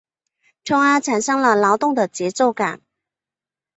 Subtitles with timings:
[0.63, 2.81] 从而产生了劳动的节奏感。